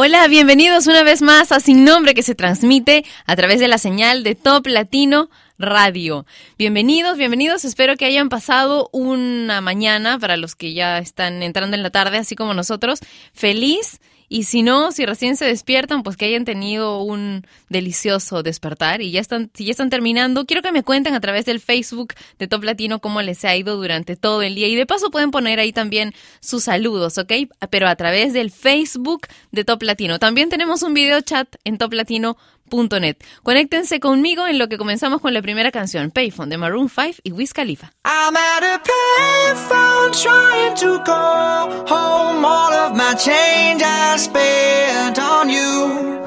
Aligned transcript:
Hola, 0.00 0.28
bienvenidos 0.28 0.86
una 0.86 1.02
vez 1.02 1.22
más 1.22 1.50
a 1.50 1.58
Sin 1.58 1.84
Nombre 1.84 2.14
que 2.14 2.22
se 2.22 2.36
transmite 2.36 3.04
a 3.26 3.34
través 3.34 3.58
de 3.58 3.66
la 3.66 3.78
señal 3.78 4.22
de 4.22 4.36
Top 4.36 4.68
Latino 4.68 5.28
Radio. 5.58 6.24
Bienvenidos, 6.56 7.18
bienvenidos. 7.18 7.64
Espero 7.64 7.96
que 7.96 8.04
hayan 8.04 8.28
pasado 8.28 8.90
una 8.92 9.60
mañana 9.60 10.20
para 10.20 10.36
los 10.36 10.54
que 10.54 10.72
ya 10.72 10.98
están 10.98 11.42
entrando 11.42 11.76
en 11.76 11.82
la 11.82 11.90
tarde, 11.90 12.16
así 12.18 12.36
como 12.36 12.54
nosotros. 12.54 13.00
Feliz 13.32 13.98
y 14.28 14.44
si 14.44 14.62
no, 14.62 14.92
si 14.92 15.06
recién 15.06 15.36
se 15.36 15.46
despiertan, 15.46 16.02
pues 16.02 16.16
que 16.16 16.26
hayan 16.26 16.44
tenido 16.44 17.02
un 17.02 17.46
delicioso 17.70 18.42
despertar 18.42 19.00
y 19.00 19.10
ya 19.10 19.20
están, 19.20 19.50
si 19.54 19.64
ya 19.64 19.70
están 19.70 19.88
terminando, 19.88 20.44
quiero 20.44 20.62
que 20.62 20.72
me 20.72 20.82
cuenten 20.82 21.14
a 21.14 21.20
través 21.20 21.46
del 21.46 21.60
Facebook 21.60 22.14
de 22.38 22.46
Top 22.46 22.62
Latino 22.62 23.00
cómo 23.00 23.22
les 23.22 23.44
ha 23.44 23.56
ido 23.56 23.76
durante 23.76 24.16
todo 24.16 24.42
el 24.42 24.54
día. 24.54 24.68
Y 24.68 24.76
de 24.76 24.84
paso 24.84 25.10
pueden 25.10 25.30
poner 25.30 25.60
ahí 25.60 25.72
también 25.72 26.12
sus 26.40 26.64
saludos, 26.64 27.16
¿ok? 27.16 27.32
Pero 27.70 27.88
a 27.88 27.96
través 27.96 28.34
del 28.34 28.50
Facebook 28.50 29.28
de 29.50 29.64
Top 29.64 29.82
Latino. 29.82 30.18
También 30.18 30.50
tenemos 30.50 30.82
un 30.82 30.92
video 30.92 31.20
chat 31.22 31.48
en 31.64 31.78
Top 31.78 31.94
Latino 31.94 32.36
Net. 33.00 33.16
Conéctense 33.42 34.00
conmigo 34.00 34.46
en 34.46 34.58
lo 34.58 34.68
que 34.68 34.78
comenzamos 34.78 35.20
con 35.20 35.32
la 35.32 35.42
primera 35.42 35.70
canción, 35.70 36.10
Payphone 36.10 36.50
de 36.50 36.58
Maroon 36.58 36.88
5 36.88 37.20
y 37.22 37.32
Wiz 37.32 37.52
Khalifa. 37.52 37.92
I'm 38.04 38.36
at 38.36 38.62
a 38.62 38.80
payphone 38.82 40.12
trying 40.12 40.74
to 40.76 41.02
go 41.04 41.84
home. 41.86 42.44
All 42.44 42.72
of 42.72 42.94
my 42.94 43.14
change 43.16 43.82
I 43.82 44.16
spent 44.18 45.18
on 45.18 45.48
you. 45.50 46.18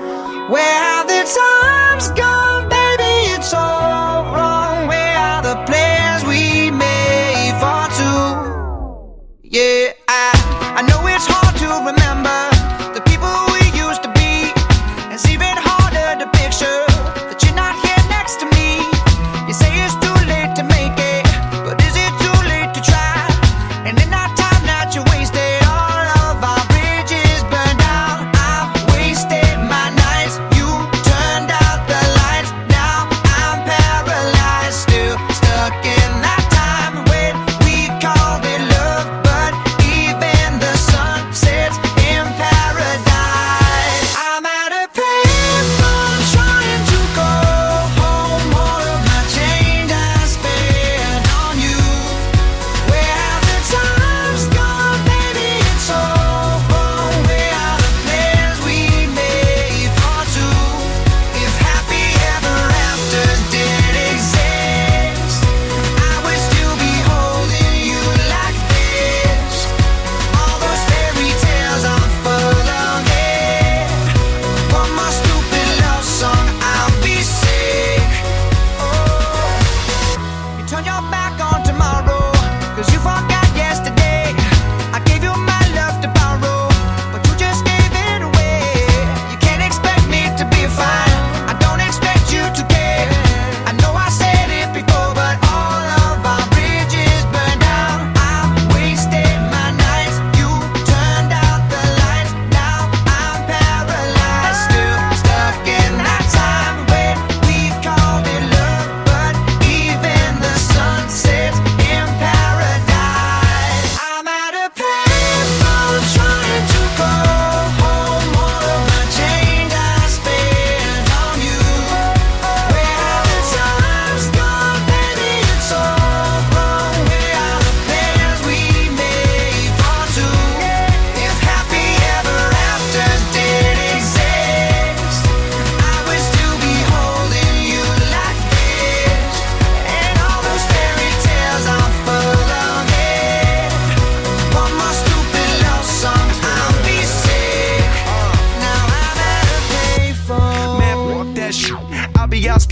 Where 0.50 0.64
have 0.64 1.08
the 1.08 1.23
times 1.23 2.09
gone, 2.12 2.67
baby? 2.69 3.34
It's 3.36 3.53
all 3.53 4.25
wrong. 4.34 4.88
Where 4.88 5.17
are 5.17 5.42
the 5.42 5.56
plans 5.66 6.23
we 6.25 6.72
made 6.72 7.53
for 7.59 7.88
two? 7.97 9.42
Yeah, 9.44 9.94
I, 10.08 10.75
I 10.78 10.81
know 10.84 11.08
it's 11.08 11.25
hard 11.28 11.56
to 11.58 11.92
remember. 11.92 12.50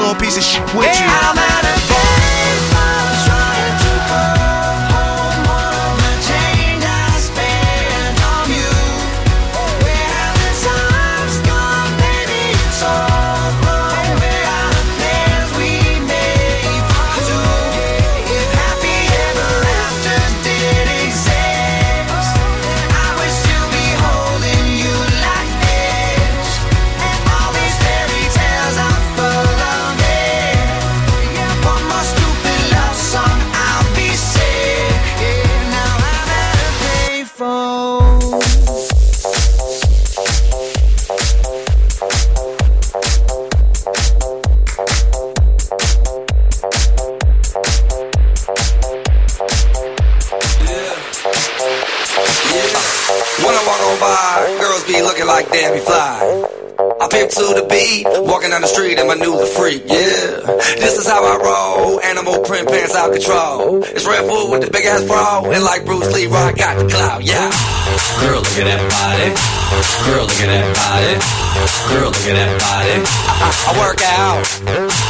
little 0.00 0.14
piece 0.14 0.36
of 0.36 0.42
shit 0.42 0.62
with 0.74 0.98
you. 0.98 1.06
Girls 55.30 55.44
be 55.44 55.50
looking 55.50 55.50
like 55.50 55.50
Debbie 55.50 55.80
Fly. 55.80 56.46
I 57.00 57.08
pimp 57.08 57.30
to 57.30 57.44
the 57.56 57.66
beat, 57.68 58.04
walking 58.24 58.50
down 58.50 58.60
the 58.62 58.68
street 58.68 58.98
and 58.98 59.08
my 59.08 59.14
new 59.14 59.38
the 59.38 59.46
freak, 59.46 59.84
yeah. 59.86 60.40
This 60.80 60.98
is 60.98 61.06
how 61.06 61.24
I 61.24 61.36
roll, 61.36 62.00
animal 62.00 62.40
print 62.44 62.68
pants 62.68 62.94
out 62.94 63.12
control. 63.12 63.84
It's 63.84 64.06
Red 64.06 64.26
Bull 64.28 64.50
with 64.50 64.62
the 64.64 64.70
big 64.70 64.84
ass 64.84 65.04
bra, 65.04 65.44
and 65.44 65.64
like 65.64 65.84
Bruce 65.84 66.12
Lee, 66.12 66.26
I 66.26 66.52
got 66.52 66.78
the 66.78 66.88
clout, 66.88 67.22
yeah. 67.22 67.50
Girl, 68.20 68.40
look 68.40 68.56
at 68.58 68.68
that 68.68 68.82
body. 68.90 69.28
Girl, 70.08 70.24
look 70.24 70.40
at 70.40 70.48
that 70.48 70.68
body. 70.76 71.14
Girl, 71.92 72.10
look 72.10 72.26
at 72.28 72.36
that 72.36 72.52
body. 72.60 72.96
I, 73.04 73.44
I, 73.44 73.50
I 73.68 73.72
work 73.80 74.00
out. 74.04 75.09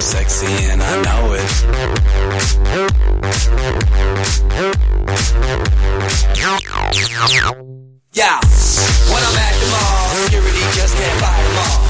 Sexy 0.00 0.46
and 0.70 0.82
I 0.82 1.02
know 1.02 1.34
it. 1.34 1.44
Yeah, 8.12 8.40
when 9.12 9.22
I'm 9.22 9.36
at 9.36 9.54
the 9.60 9.66
mall, 9.70 10.08
security 10.24 10.58
just 10.72 10.96
can't 10.96 11.20
fight 11.20 11.42
them 11.42 11.58
all. 11.58 11.89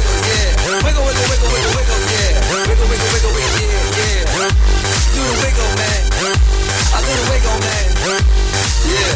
Wiggle, 0.71 0.87
wiggle, 0.87 1.03
wiggle, 1.03 1.51
wiggle, 1.51 1.73
wiggle, 1.75 1.99
yeah. 2.07 2.39
Wiggle, 2.47 2.87
wiggle, 2.87 3.09
wiggle, 3.11 3.33
wiggle, 3.35 3.59
yeah, 3.59 3.91
yeah. 3.99 4.51
Do 5.11 5.19
the 5.19 5.35
wiggle, 5.43 5.71
man. 5.75 6.01
I 6.95 6.99
do 7.03 7.11
the 7.11 7.25
wiggle, 7.27 7.59
man. 7.59 7.87
Yeah. 8.87 9.10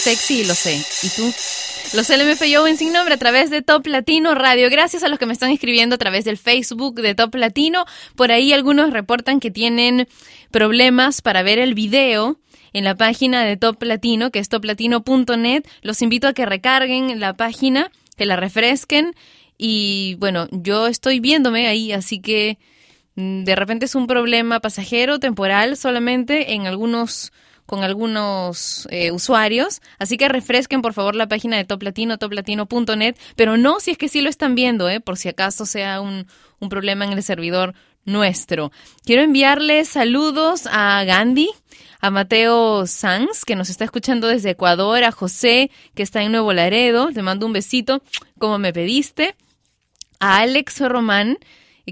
Sexy 0.00 0.40
y 0.40 0.44
lo 0.44 0.54
sé. 0.54 0.82
¿Y 1.02 1.08
tú? 1.10 1.32
Lo 1.94 2.04
sé, 2.04 2.14
el 2.14 2.26
MF 2.26 2.42
Joven 2.54 2.76
sin 2.76 2.92
nombre 2.92 3.14
a 3.14 3.18
través 3.18 3.50
de 3.50 3.62
Top 3.62 3.86
Latino 3.86 4.34
Radio. 4.34 4.70
Gracias 4.70 5.02
a 5.02 5.08
los 5.08 5.18
que 5.18 5.26
me 5.26 5.32
están 5.32 5.50
escribiendo 5.50 5.96
a 5.96 5.98
través 5.98 6.24
del 6.24 6.38
Facebook 6.38 6.94
de 7.02 7.14
Top 7.14 7.34
Latino. 7.34 7.84
Por 8.16 8.32
ahí 8.32 8.52
algunos 8.52 8.92
reportan 8.92 9.40
que 9.40 9.50
tienen 9.50 10.08
problemas 10.50 11.20
para 11.20 11.42
ver 11.42 11.58
el 11.58 11.74
video 11.74 12.38
en 12.72 12.84
la 12.84 12.94
página 12.94 13.44
de 13.44 13.56
Top 13.56 13.82
Latino, 13.82 14.30
que 14.30 14.38
es 14.38 14.48
toplatino.net. 14.48 15.64
Los 15.82 16.00
invito 16.00 16.28
a 16.28 16.32
que 16.32 16.46
recarguen 16.46 17.20
la 17.20 17.34
página, 17.34 17.90
que 18.16 18.24
la 18.24 18.36
refresquen. 18.36 19.14
Y 19.58 20.14
bueno, 20.14 20.48
yo 20.50 20.86
estoy 20.86 21.20
viéndome 21.20 21.66
ahí, 21.66 21.92
así 21.92 22.20
que 22.20 22.58
mm, 23.16 23.44
de 23.44 23.56
repente 23.56 23.84
es 23.84 23.94
un 23.94 24.06
problema 24.06 24.60
pasajero, 24.60 25.18
temporal 25.18 25.76
solamente 25.76 26.54
en 26.54 26.66
algunos 26.66 27.32
con 27.70 27.84
algunos 27.84 28.88
eh, 28.90 29.12
usuarios, 29.12 29.80
así 30.00 30.16
que 30.16 30.28
refresquen 30.28 30.82
por 30.82 30.92
favor 30.92 31.14
la 31.14 31.28
página 31.28 31.56
de 31.56 31.64
Top 31.64 31.84
Latino, 31.84 32.18
toplatino.net, 32.18 33.14
pero 33.36 33.56
no 33.56 33.78
si 33.78 33.92
es 33.92 33.96
que 33.96 34.08
sí 34.08 34.22
lo 34.22 34.28
están 34.28 34.56
viendo, 34.56 34.88
eh, 34.88 34.98
por 34.98 35.16
si 35.16 35.28
acaso 35.28 35.64
sea 35.66 36.00
un, 36.00 36.26
un 36.58 36.68
problema 36.68 37.04
en 37.04 37.12
el 37.12 37.22
servidor 37.22 37.74
nuestro. 38.04 38.72
Quiero 39.04 39.22
enviarles 39.22 39.88
saludos 39.88 40.66
a 40.68 41.04
Gandhi, 41.04 41.48
a 42.00 42.10
Mateo 42.10 42.88
Sanz, 42.88 43.44
que 43.44 43.54
nos 43.54 43.70
está 43.70 43.84
escuchando 43.84 44.26
desde 44.26 44.50
Ecuador, 44.50 45.04
a 45.04 45.12
José, 45.12 45.70
que 45.94 46.02
está 46.02 46.24
en 46.24 46.32
Nuevo 46.32 46.52
Laredo, 46.52 47.12
te 47.12 47.22
mando 47.22 47.46
un 47.46 47.52
besito, 47.52 48.02
como 48.40 48.58
me 48.58 48.72
pediste, 48.72 49.36
a 50.18 50.38
Alex 50.38 50.80
Román, 50.80 51.38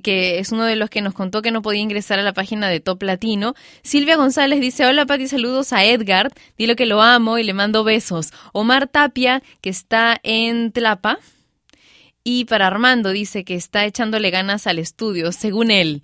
que 0.02 0.38
es 0.38 0.52
uno 0.52 0.64
de 0.64 0.76
los 0.76 0.90
que 0.90 1.02
nos 1.02 1.14
contó 1.14 1.42
que 1.42 1.50
no 1.50 1.62
podía 1.62 1.80
ingresar 1.80 2.18
a 2.18 2.22
la 2.22 2.32
página 2.32 2.68
de 2.68 2.80
Top 2.80 3.02
Latino. 3.02 3.54
Silvia 3.82 4.16
González 4.16 4.60
dice, 4.60 4.86
hola 4.86 5.06
Pati, 5.06 5.28
saludos 5.28 5.72
a 5.72 5.84
Edgar, 5.84 6.32
dile 6.56 6.76
que 6.76 6.86
lo 6.86 7.02
amo 7.02 7.38
y 7.38 7.44
le 7.44 7.54
mando 7.54 7.84
besos. 7.84 8.32
Omar 8.52 8.88
Tapia, 8.88 9.42
que 9.60 9.70
está 9.70 10.18
en 10.22 10.72
Tlapa. 10.72 11.18
Y 12.24 12.44
para 12.44 12.66
Armando 12.66 13.10
dice 13.10 13.44
que 13.44 13.54
está 13.54 13.86
echándole 13.86 14.30
ganas 14.30 14.66
al 14.66 14.78
estudio, 14.78 15.32
según 15.32 15.70
él. 15.70 16.02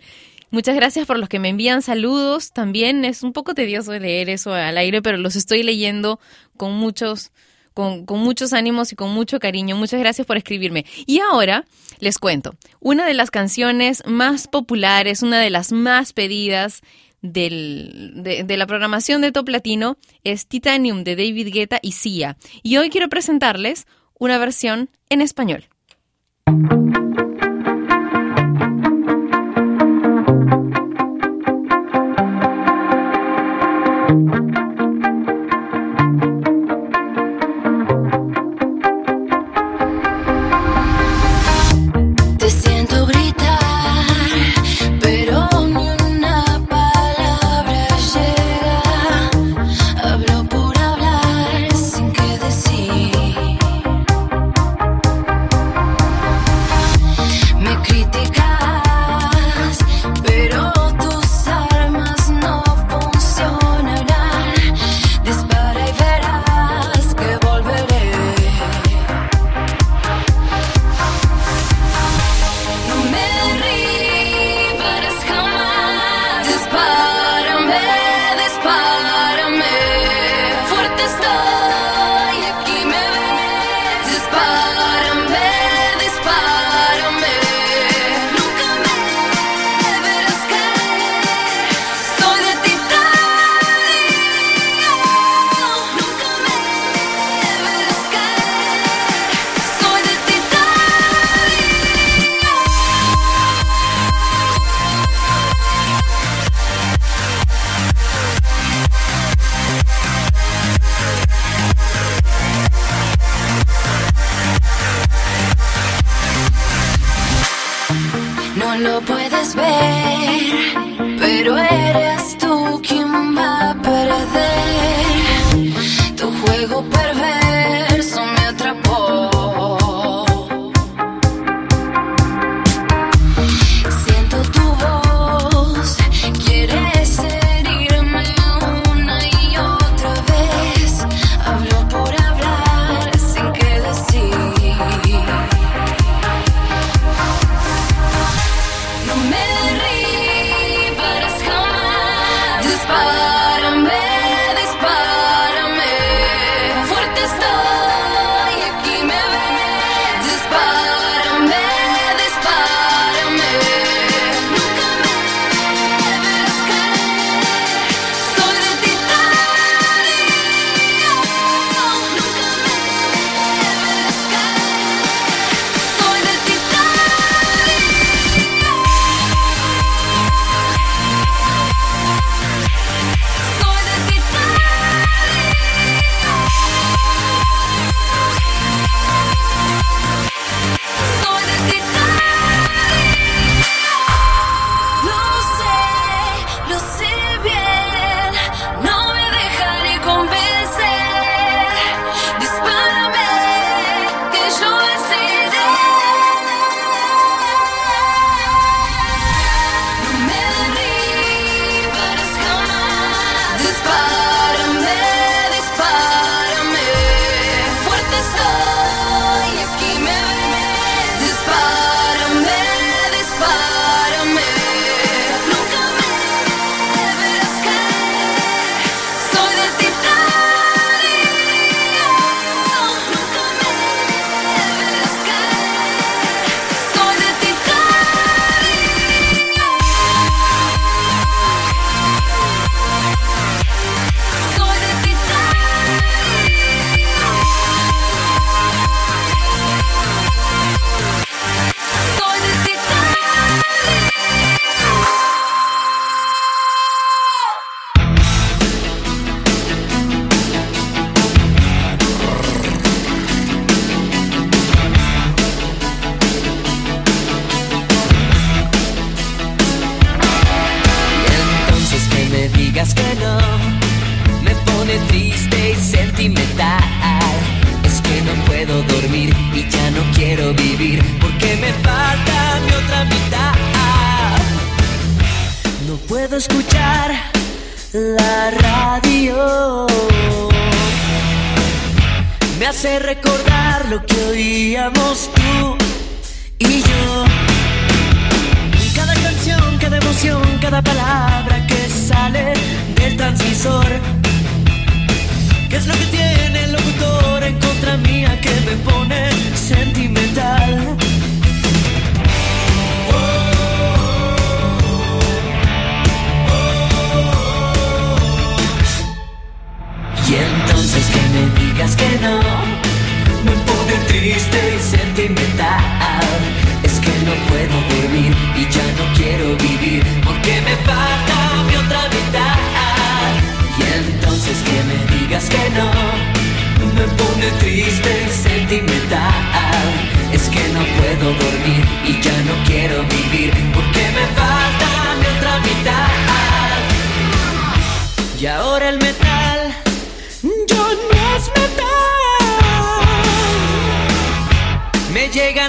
Muchas 0.51 0.77
gracias 0.77 1.07
por 1.07 1.19
los 1.19 1.29
que 1.29 1.41
me 1.41 1.49
envían 1.49 1.83
saludos. 1.83 2.53
También 2.53 3.05
es 3.05 3.23
un 3.23 3.33
poco 3.33 3.55
tedioso 3.55 3.93
leer 3.99 4.31
eso 4.31 4.55
al 4.55 4.79
aire, 4.79 5.03
pero 5.03 5.19
los 5.19 5.35
estoy 5.37 5.63
leyendo 5.65 6.21
con 6.57 6.73
muchos 6.75 7.33
con, 7.75 8.07
muchos 8.09 8.53
ánimos 8.53 8.93
y 8.93 8.97
con 8.97 9.11
mucho 9.11 9.39
cariño. 9.41 9.77
Muchas 9.77 10.01
gracias 10.01 10.27
por 10.27 10.37
escribirme. 10.37 10.87
Y 11.07 11.19
ahora 11.21 11.65
les 11.99 12.19
cuento, 12.19 12.55
una 12.81 13.07
de 13.07 13.15
las 13.15 13.31
canciones 13.31 14.03
más 14.07 14.49
populares, 14.49 15.23
una 15.23 15.41
de 15.41 15.51
las 15.51 15.73
más 15.73 16.13
pedidas 16.13 16.81
del, 17.21 18.13
de, 18.17 18.45
de, 18.45 18.57
la 18.57 18.67
programación 18.67 19.23
de 19.23 19.33
Top 19.33 19.49
Latino 19.49 19.97
es 20.25 20.47
Titanium 20.47 21.05
de 21.05 21.17
David 21.17 21.53
Guetta 21.53 21.79
y 21.83 21.93
Sia. 21.93 22.37
Y 22.63 22.77
hoy 22.77 22.91
quiero 22.91 23.09
presentarles 23.09 23.87
una 24.19 24.39
versión 24.39 24.91
en 25.09 25.21
español. 25.21 25.69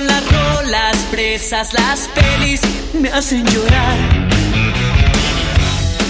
Las 0.03 0.23
rolas 0.29 0.97
presas, 1.09 1.73
las 1.73 2.09
pelis 2.09 2.59
me 2.93 3.07
hacen 3.09 3.45
llorar. 3.45 3.97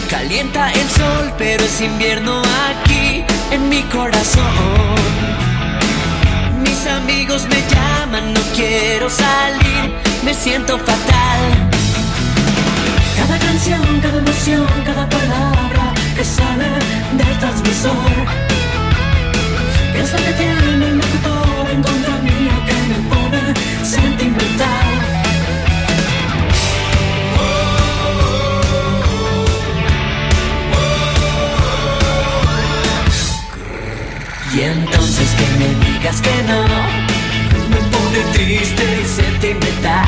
Calienta 0.10 0.72
el 0.72 0.90
sol, 0.90 1.32
pero 1.38 1.64
es 1.64 1.82
invierno 1.82 2.42
aquí 2.42 3.24
en 3.52 3.70
mi 3.70 3.84
corazón. 3.84 4.42
Mis 6.64 6.88
amigos 6.88 7.44
me 7.48 7.62
llaman, 7.76 8.34
no 8.34 8.42
quiero 8.56 9.08
salir, 9.08 9.94
me 10.24 10.34
siento 10.34 10.80
fatal. 10.80 11.70
Cada 13.18 13.38
canción, 13.38 14.00
cada 14.02 14.18
emoción, 14.18 14.68
cada 14.84 15.08
palabra 15.08 15.94
que 16.16 16.26
sale 16.26 16.70
del 17.18 17.40
transmisor. 17.40 18.26
Pienso 19.94 20.18
que 20.18 20.34
tiene 20.34 20.86
un 20.88 20.98
locutor 20.98 21.70
encontrar. 21.72 22.15
Y 34.56 34.62
entonces 34.62 35.30
que 35.38 35.48
me 35.60 35.68
digas 35.86 36.20
que 36.22 36.32
no 36.48 36.64
Me 37.70 37.78
pone 37.92 38.20
triste 38.34 38.84
y 39.02 39.06
sentimental. 39.06 40.08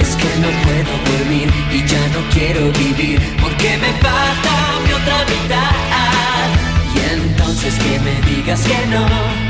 Es 0.00 0.14
que 0.16 0.28
no 0.40 0.48
puedo 0.64 1.18
dormir 1.18 1.48
y 1.72 1.78
ya 1.86 2.08
no 2.08 2.28
quiero 2.34 2.72
vivir 2.72 3.20
Porque 3.40 3.78
me 3.78 3.92
falta 4.02 4.52
mi 4.84 4.92
otra 4.92 5.24
mitad. 5.24 6.48
Y 6.94 6.98
entonces 7.14 7.74
que 7.76 7.98
me 8.00 8.20
digas 8.30 8.60
que 8.60 8.86
no 8.90 9.45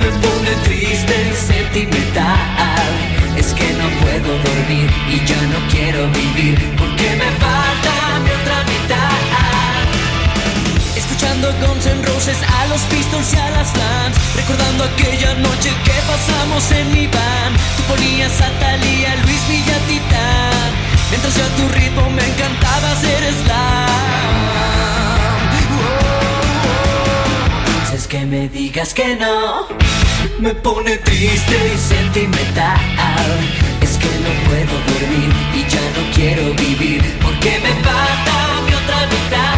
me 0.00 0.10
pone 0.24 0.50
triste 0.64 1.14
y 1.30 1.34
sentimental. 1.34 2.92
Es 3.36 3.52
que 3.52 3.68
no 3.74 3.88
puedo 4.02 4.38
dormir 4.38 4.90
y 5.08 5.16
ya 5.26 5.40
no 5.52 5.58
quiero 5.70 6.08
vivir 6.08 6.56
porque 6.78 7.10
me 7.16 7.30
falta 7.42 7.92
mi 8.24 8.30
otra 8.30 8.58
mitad. 8.64 9.34
Escuchando 10.96 11.52
Guns 11.60 11.86
N' 11.86 12.02
Roses 12.02 12.38
a 12.42 12.66
los 12.66 12.80
Pistols 12.82 13.32
y 13.34 13.36
a 13.36 13.50
las 13.50 13.70
Slams 13.70 14.16
Recordando 14.36 14.84
aquella 14.84 15.34
noche 15.34 15.70
que 15.84 15.92
pasamos 16.06 16.70
en 16.72 16.92
mi 16.92 17.06
van 17.06 17.52
Tú 17.76 17.82
ponías 17.84 18.40
a 18.40 18.50
Thalía, 18.58 19.14
Luis 19.24 19.48
Villatitán 19.48 20.70
Mientras 21.10 21.36
yo 21.36 21.44
a 21.44 21.48
tu 21.56 21.68
ritmo 21.68 22.10
me 22.10 22.26
encantaba 22.26 22.92
hacer 22.92 23.22
slam 23.44 24.73
que 28.14 28.26
me 28.26 28.48
digas 28.48 28.94
que 28.94 29.16
no. 29.16 29.66
Me 30.38 30.54
pone 30.54 30.96
triste 30.98 31.56
y 31.74 31.78
sentimental. 31.78 33.30
Es 33.80 33.96
que 34.02 34.10
no 34.24 34.32
puedo 34.46 34.74
dormir 34.90 35.30
y 35.58 35.62
ya 35.74 35.84
no 35.96 36.02
quiero 36.14 36.44
vivir 36.54 37.02
Porque 37.20 37.52
me 37.64 37.72
falta 37.86 38.34
mi 38.66 38.72
otra 38.80 39.00
mitad. 39.14 39.56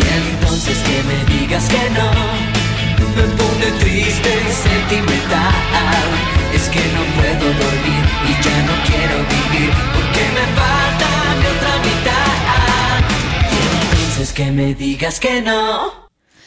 Y 0.00 0.06
entonces 0.22 0.78
que 0.86 0.98
me 1.10 1.18
digas 1.34 1.68
que 1.68 1.84
no. 1.98 2.08
Me 3.16 3.26
pone 3.40 3.66
triste 3.82 4.30
y 4.48 4.52
sentimental. 4.68 6.08
Es 6.54 6.64
que 6.74 6.84
no 6.96 7.02
puedo 7.16 7.46
dormir 7.64 8.02
y 8.30 8.32
ya 8.46 8.56
no 8.68 8.74
quiero 8.88 9.16
vivir 9.34 9.70
Porque 9.94 10.22
me 10.36 10.46
falta 10.58 11.08
mi 11.40 11.46
otra 11.54 11.74
mitad. 11.86 12.96
Y 13.52 13.58
entonces 13.74 14.32
que 14.32 14.50
me 14.50 14.74
digas 14.74 15.20
que 15.20 15.42
no 15.42 16.05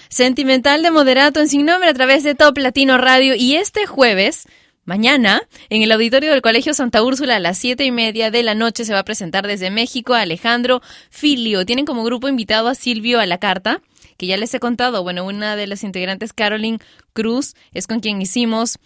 Sentimental 0.09 0.81
de 0.81 0.89
Moderato 0.89 1.39
en 1.39 1.47
Sin 1.47 1.67
Nombre 1.67 1.87
a 1.87 1.93
través 1.93 2.23
de 2.23 2.33
Top 2.33 2.57
Latino 2.57 2.97
Radio. 2.97 3.35
Y 3.35 3.57
este 3.57 3.85
jueves, 3.85 4.47
mañana, 4.83 5.43
en 5.69 5.83
el 5.83 5.91
auditorio 5.91 6.31
del 6.31 6.41
Colegio 6.41 6.73
Santa 6.73 7.03
Úrsula 7.03 7.35
a 7.35 7.39
las 7.39 7.59
siete 7.59 7.85
y 7.85 7.91
media 7.91 8.31
de 8.31 8.41
la 8.41 8.55
noche 8.55 8.85
se 8.85 8.93
va 8.93 8.99
a 8.99 9.05
presentar 9.05 9.45
desde 9.45 9.69
México 9.69 10.15
a 10.15 10.21
Alejandro 10.21 10.81
Filio. 11.11 11.63
Tienen 11.63 11.85
como 11.85 12.03
grupo 12.03 12.27
invitado 12.27 12.69
a 12.69 12.75
Silvio 12.75 13.19
a 13.19 13.27
la 13.27 13.37
carta, 13.37 13.83
que 14.17 14.25
ya 14.25 14.35
les 14.37 14.51
he 14.55 14.59
contado. 14.59 15.03
Bueno, 15.03 15.25
una 15.25 15.55
de 15.55 15.67
las 15.67 15.83
integrantes, 15.83 16.33
Caroline 16.33 16.79
Cruz, 17.13 17.53
es 17.71 17.85
con 17.85 17.99
quien 17.99 18.19
hicimos 18.19 18.79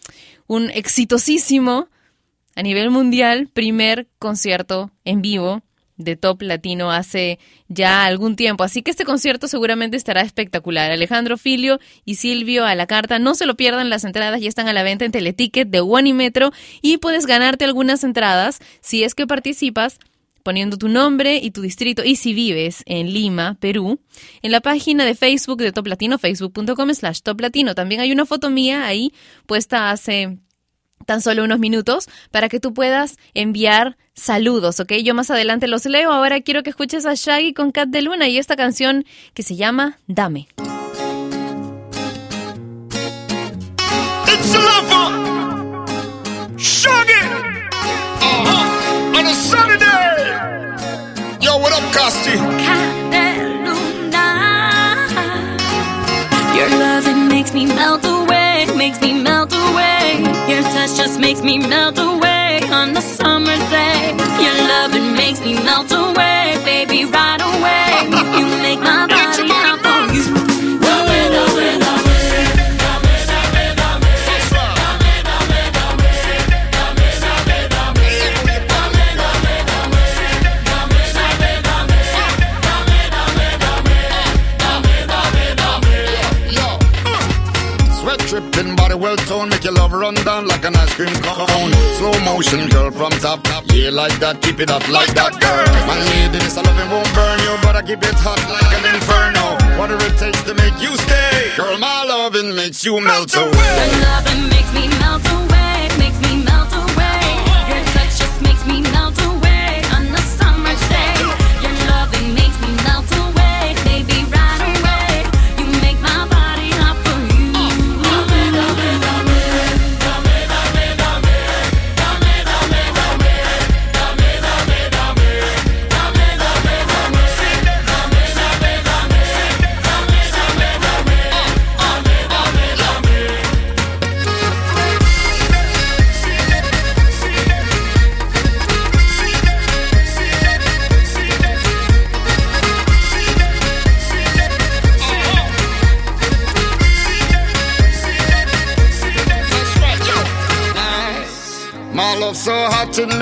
un 0.48 0.70
exitosísimo 0.72 1.88
a 2.58 2.62
nivel 2.64 2.90
mundial 2.90 3.48
primer 3.48 4.10
concierto 4.20 4.92
en 5.06 5.22
vivo 5.22 5.64
de 5.98 6.16
Top 6.16 6.42
Latino 6.42 6.92
hace 6.92 7.40
ya 7.68 8.06
algún 8.06 8.36
tiempo. 8.36 8.64
Así 8.64 8.82
que 8.82 8.92
este 8.92 9.06
concierto 9.06 9.48
seguramente 9.48 9.98
estará 9.98 10.22
espectacular. 10.22 10.92
Alejandro 10.92 11.38
Filio 11.38 11.80
y 12.06 12.16
Silvio 12.16 12.66
a 12.66 12.76
la 12.76 12.88
carta. 12.88 13.20
No 13.20 13.36
se 13.36 13.46
lo 13.46 13.56
pierdan, 13.56 13.90
las 13.90 14.04
entradas 14.04 14.42
ya 14.42 14.50
están 14.50 14.68
a 14.68 14.74
la 14.74 14.84
venta 14.84 15.06
en 15.06 15.12
Teleticket 15.12 15.70
de 15.70 16.14
Metro 16.14 16.52
y 16.82 16.98
puedes 16.98 17.26
ganarte 17.26 17.66
algunas 17.66 18.04
entradas 18.04 18.60
si 18.82 19.04
es 19.04 19.16
que 19.16 19.28
participas 19.28 20.00
poniendo 20.44 20.78
tu 20.78 20.90
nombre 20.90 21.38
y 21.38 21.52
tu 21.52 21.62
distrito 21.62 22.04
y 22.04 22.18
si 22.18 22.34
vives 22.34 22.84
en 22.86 23.14
Lima, 23.14 23.56
Perú, 23.60 24.00
en 24.42 24.52
la 24.52 24.60
página 24.60 25.06
de 25.06 25.16
Facebook 25.16 25.60
de 25.60 25.72
Top 25.72 25.88
Latino, 25.88 26.18
facebook.com 26.18 26.94
slash 26.94 27.22
Top 27.22 27.40
Latino. 27.40 27.74
También 27.74 28.02
hay 28.02 28.12
una 28.12 28.26
foto 28.26 28.50
mía 28.50 28.86
ahí 28.86 29.14
puesta 29.48 29.90
hace 29.90 30.38
tan 31.06 31.22
solo 31.22 31.44
unos 31.44 31.60
minutos 31.60 32.08
para 32.32 32.50
que 32.50 32.60
tú 32.60 32.74
puedas 32.74 33.18
enviar 33.34 33.98
saludos, 34.14 34.80
¿ok? 34.80 34.94
Yo 35.04 35.14
más 35.14 35.32
adelante 35.32 35.68
los 35.68 35.86
leo. 35.86 36.12
Ahora 36.12 36.42
quiero 36.42 36.64
que 36.64 36.70
escuches 36.70 37.06
a 37.06 37.14
Shaggy 37.16 37.54
con 37.54 37.72
Cat 37.72 37.90
de 37.90 38.02
Luna 38.02 38.28
y 38.28 38.38
esta 38.38 38.56
canción 38.56 39.06
que 39.34 39.44
se 39.44 39.56
llama 39.56 39.98
Dame. 40.08 40.48
It's 44.28 44.56
a! 44.56 44.74
Shaggy! 46.58 47.14
Uh-huh. 48.22 49.18
On 49.18 49.26
a 49.26 49.34
sunny 49.34 49.78
day! 49.78 50.32
Yo, 51.42 51.58
what 51.58 51.74
up, 51.74 51.84
Costi? 51.94 52.38
Your 56.56 56.70
loving 56.70 57.28
makes 57.28 57.54
me 57.54 57.66
melt 57.66 58.06
away, 58.06 58.66
makes 58.78 59.02
me 59.02 59.14
melt 59.22 59.43
just 60.92 61.18
makes 61.18 61.42
me 61.42 61.58
melt 61.58 61.98
away 61.98 62.60
on 62.70 62.94
the 62.94 63.00
summer 63.00 63.23
down 90.98 91.08
like 91.08 91.22
an 91.22 91.24
ice 91.24 91.24
cream 91.24 91.24
cone. 91.24 91.74
Slow 91.98 92.20
motion, 92.26 92.70
girl, 92.70 92.92
from 92.92 93.12
top, 93.20 93.44
top. 93.44 93.64
Yeah, 93.68 93.90
like 93.90 94.20
that, 94.20 94.42
keep 94.42 94.60
it 94.60 94.70
up 94.70 94.88
like 94.90 95.14
that, 95.14 95.40
girl. 95.40 95.66
My 95.88 95.98
lady, 96.00 96.40
this 96.40 96.56
loving 96.58 96.90
won't 96.90 97.14
burn 97.14 97.40
you, 97.40 97.58
but 97.64 97.76
I 97.76 97.82
keep 97.82 98.04
it 98.04 98.16
hot 98.16 98.40
like 98.50 98.74
an 98.78 98.96
inferno. 98.96 99.58
Whatever 99.80 100.06
it 100.06 100.18
takes 100.18 100.42
to 100.44 100.54
make 100.54 100.82
you 100.82 100.96
stay, 100.98 101.52
girl, 101.58 101.78
my 101.78 102.04
loving 102.04 102.56
makes 102.56 102.84
you 102.86 103.00
melt 103.02 103.36
away. 103.36 103.50
Your 103.50 104.02
loving 104.02 104.50
makes 104.50 104.74
me 104.74 104.88
melt 105.00 105.26
away, 105.26 105.53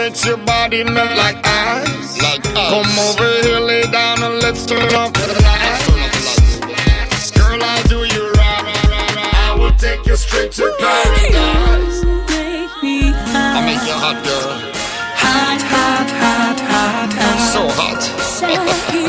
hot 0.01 0.07
it 0.07 0.11
makes 0.11 0.25
your 0.25 0.37
body 0.37 0.83
melt 0.83 1.15
like 1.17 1.37
ice. 1.45 2.21
Like 2.21 2.45
ice. 2.47 2.69
Come 2.69 2.99
over 2.99 3.47
here, 3.47 3.59
lay 3.59 3.83
down 3.83 4.23
and 4.23 4.41
let's 4.41 4.65
turn 4.65 4.93
off 4.95 5.13
the 5.13 5.27
lights. 5.43 6.61
Girl, 7.31 7.61
I'll 7.61 7.83
do 7.87 7.99
you 7.99 8.31
right. 8.31 8.65
I 9.33 9.55
will 9.57 9.73
take 9.77 10.05
you 10.05 10.15
straight 10.15 10.51
to 10.53 10.73
paradise. 10.79 12.03
I 13.33 13.61
make 13.65 13.83
you 13.87 13.93
hot, 13.93 14.23
girl. 14.23 14.59
Hot, 15.23 15.61
hot, 15.61 16.09
hot, 16.23 16.59
hot, 16.59 17.13
hot. 17.13 17.39
So 17.53 17.61
mm. 17.67 17.71
hot. 17.77 18.01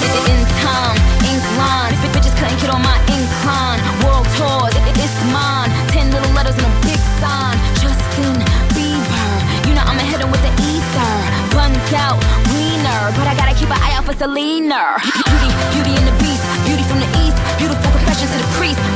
ink 0.00 1.44
line. 1.58 1.94
Big 2.02 2.10
bitches 2.12 2.34
on 2.72 2.82
my 2.82 2.98
incline. 3.12 3.80
World 4.02 4.26
tours, 4.36 4.74
it's 4.98 5.18
mine. 5.30 5.70
Ten 5.92 6.10
little 6.10 6.32
letters 6.32 6.56
a 6.58 6.68
big 6.82 7.00
sign. 7.20 7.54
Justin 7.78 8.36
Bieber, 8.74 9.30
you 9.66 9.74
know 9.74 9.84
I'ma 9.84 10.02
hit 10.02 10.20
him 10.20 10.30
with 10.30 10.42
the 10.42 10.52
ether. 10.62 11.14
Buns 11.54 11.92
out, 11.94 12.18
wiener, 12.50 13.02
but 13.18 13.26
I 13.28 13.34
gotta 13.36 13.54
keep 13.54 13.70
an 13.70 13.78
eye 13.78 13.94
out 13.94 14.04
for 14.04 14.14
Selena. 14.14 14.98
Beauty, 15.02 15.50
beauty 15.74 15.92
and 15.98 16.06
the 16.08 16.16
beast, 16.22 16.44
beauty 16.66 16.84
from 16.84 16.98
the 17.00 17.10
east, 17.22 17.38
beautiful 17.58 17.90
confessions 17.92 18.30
to 18.32 18.38
the 18.38 18.50
priest. 18.58 18.93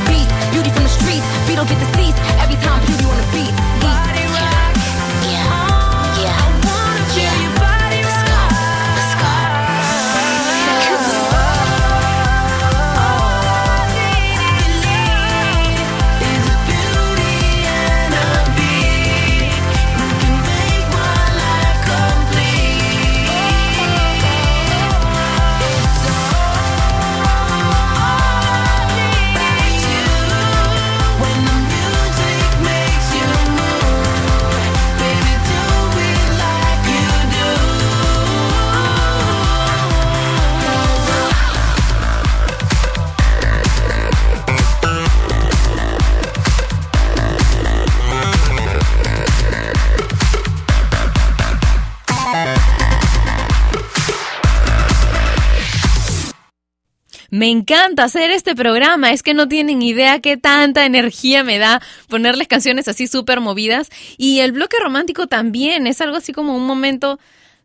Me 57.39 57.49
encanta 57.49 58.03
hacer 58.03 58.31
este 58.31 58.53
programa, 58.53 59.13
es 59.13 59.23
que 59.23 59.33
no 59.33 59.47
tienen 59.47 59.81
idea 59.81 60.19
qué 60.19 60.35
tanta 60.35 60.83
energía 60.83 61.41
me 61.41 61.57
da 61.57 61.81
ponerles 62.09 62.49
canciones 62.49 62.89
así 62.89 63.07
súper 63.07 63.39
movidas. 63.39 63.87
Y 64.17 64.39
el 64.39 64.51
bloque 64.51 64.75
romántico 64.77 65.25
también 65.27 65.87
es 65.87 66.01
algo 66.01 66.17
así 66.17 66.33
como 66.33 66.53
un 66.53 66.67
momento 66.67 67.17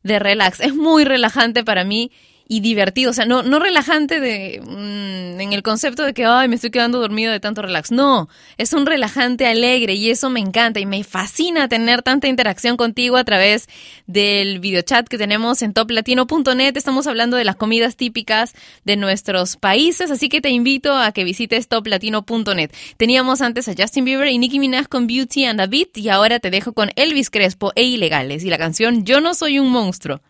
de 0.05 0.21
relax. 0.21 0.61
Es 0.61 0.77
muy 0.77 1.05
relajante 1.05 1.65
para 1.65 1.83
mí 1.83 2.13
y 2.47 2.61
divertido. 2.61 3.11
O 3.11 3.15
sea, 3.15 3.27
no, 3.27 3.43
no 3.43 3.59
relajante 3.59 4.21
de, 4.21 4.61
mm, 4.63 5.41
en 5.41 5.53
el 5.53 5.63
concepto 5.63 6.05
de 6.05 6.15
que, 6.15 6.25
ay, 6.25 6.49
me 6.49 6.57
estoy 6.57 6.71
quedando 6.71 6.99
dormido 7.01 7.33
de 7.33 7.41
tanto 7.41 7.63
relax. 7.63 7.91
No, 7.91 8.29
es 8.59 8.73
un 8.73 8.87
relajante 8.87 9.47
alegre 9.47 9.95
y 9.95 10.11
eso 10.11 10.31
me 10.31 10.41
encanta 10.41 10.81
y 10.81 10.87
me 10.87 11.05
fascina 11.05 11.69
tener 11.69 12.03
tanta 12.03 12.29
interacción 12.29 12.77
contigo 12.77 13.17
a 13.17 13.25
través 13.25 13.69
del 14.07 14.61
videochat 14.61 15.09
que 15.09 15.19
tenemos 15.19 15.63
en 15.63 15.73
toplatino.net. 15.73 16.77
Estamos 16.77 17.07
hablando 17.07 17.37
de 17.37 17.45
las 17.45 17.57
comidas 17.57 17.97
típicas 17.97 18.55
de 18.85 18.97
nuestros 18.97 19.57
países, 19.57 20.11
así 20.11 20.29
que 20.29 20.41
te 20.41 20.51
invito 20.51 20.97
a 20.97 21.13
que 21.13 21.25
visites 21.25 21.69
toplatino.net. 21.69 22.71
Teníamos 22.97 23.41
antes 23.41 23.69
a 23.69 23.75
Justin 23.77 24.05
Bieber 24.05 24.29
y 24.29 24.39
Nicki 24.39 24.59
Minaj 24.59 24.89
con 24.89 25.07
Beauty 25.07 25.45
and 25.47 25.61
a 25.61 25.67
Beat 25.67 25.97
y 25.97 26.09
ahora 26.09 26.41
te 26.41 26.51
dejo 26.51 26.73
con 26.73 26.91
Elvis 26.97 27.31
Crespo 27.31 27.73
e 27.75 27.85
Ilegales 27.85 28.45
y 28.45 28.51
la 28.51 28.59
canción 28.59 29.05
Yo 29.05 29.21
no 29.21 29.35
soy 29.35 29.59
un 29.59 29.71
monstruo. 29.71 30.21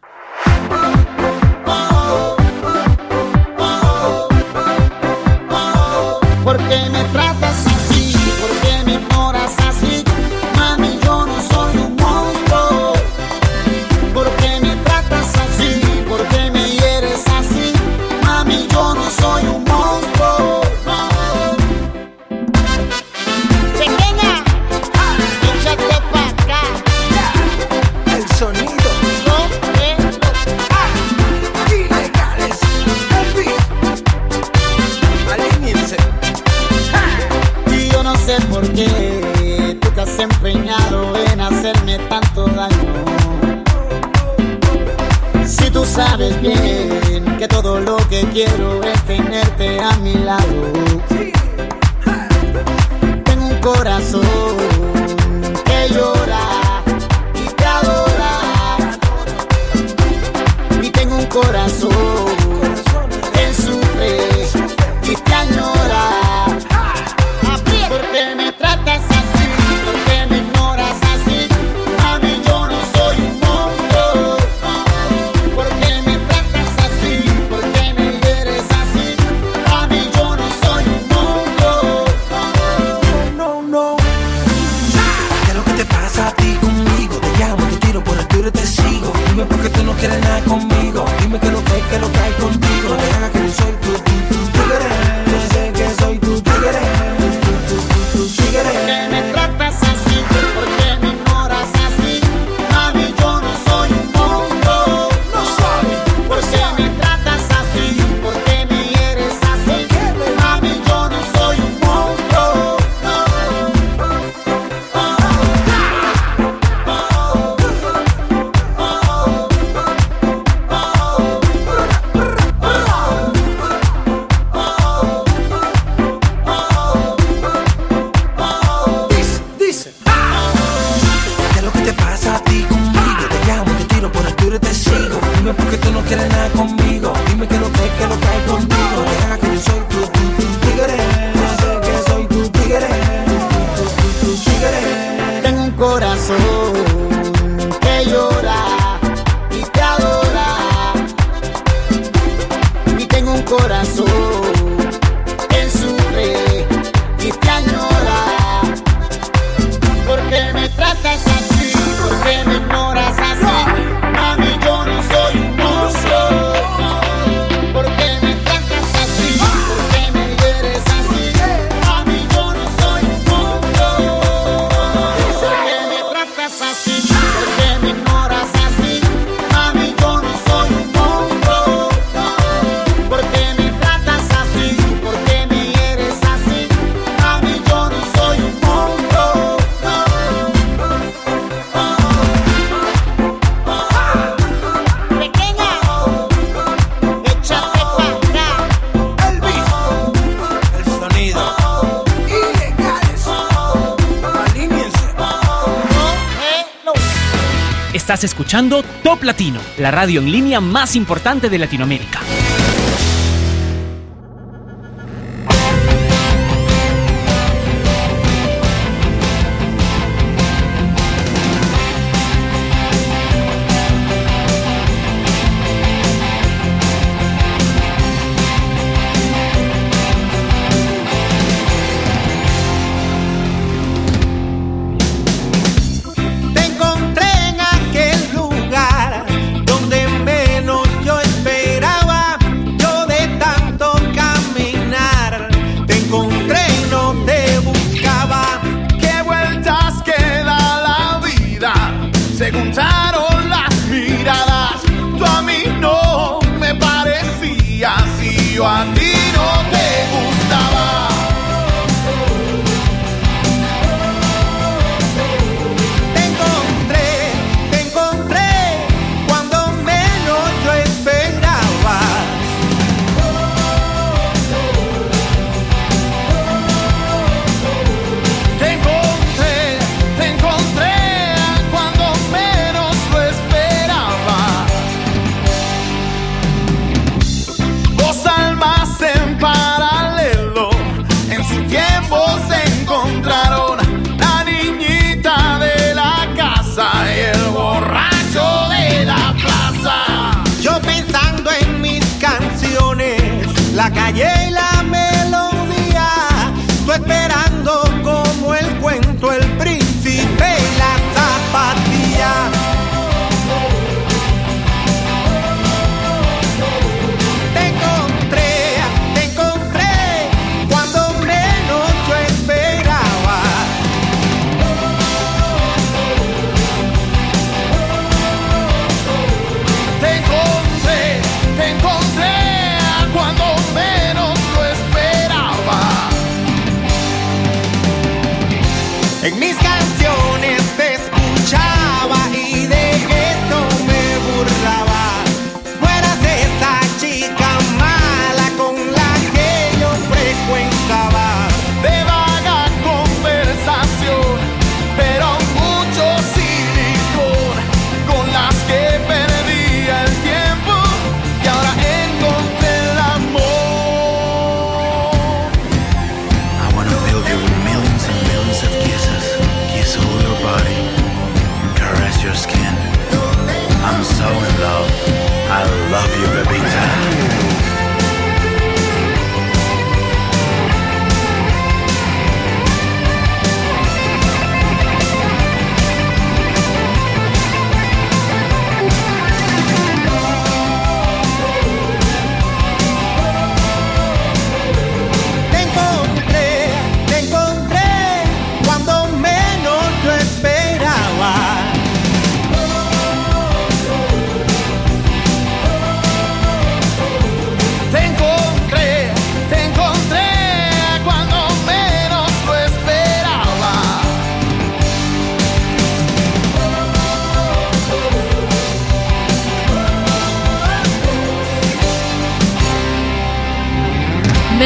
Latino, 209.24 209.60
la 209.78 209.90
radio 209.90 210.20
en 210.20 210.30
línea 210.30 210.60
más 210.60 210.94
importante 210.96 211.48
de 211.48 211.58
Latinoamérica. 211.58 212.20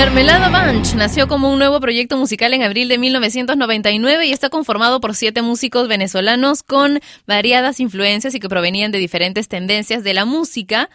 Mermelada 0.09 0.49
Bunch 0.49 0.95
nació 0.95 1.29
como 1.29 1.53
un 1.53 1.59
nuevo 1.59 1.81
proyecto 1.81 2.17
musical 2.17 2.55
en 2.55 2.63
abril 2.63 2.89
de 2.89 2.97
1999 2.97 4.25
y 4.25 4.33
está 4.33 4.49
conformado 4.49 5.03
por 5.03 5.15
siete 5.15 5.43
músicos 5.43 5.87
venezolanos 5.87 6.63
con 6.63 7.01
variadas 7.27 7.79
influencias 7.79 8.35
y 8.35 8.41
que 8.41 8.49
provenían 8.49 8.91
de 8.91 8.97
diferentes 8.97 9.49
tendencias 9.49 10.03
de 10.05 10.15
la 10.15 10.25
música. 10.25 10.89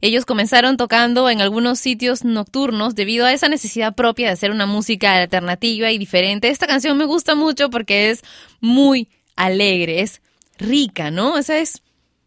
Ellos 0.00 0.24
comenzaron 0.24 0.76
tocando 0.76 1.28
en 1.28 1.40
algunos 1.40 1.80
sitios 1.80 2.24
nocturnos 2.24 2.94
debido 2.94 3.26
a 3.26 3.32
esa 3.32 3.48
necesidad 3.48 3.96
propia 3.96 4.28
de 4.28 4.34
hacer 4.34 4.52
una 4.52 4.66
música 4.66 5.16
alternativa 5.16 5.90
y 5.90 5.98
diferente. 5.98 6.46
Esta 6.46 6.68
canción 6.68 6.96
me 6.96 7.04
gusta 7.04 7.34
mucho 7.34 7.68
porque 7.68 8.10
es 8.10 8.22
muy 8.60 9.08
alegre, 9.34 10.02
es 10.02 10.22
rica, 10.56 11.10
¿no? 11.10 11.36
Esa 11.36 11.58
es 11.58 11.82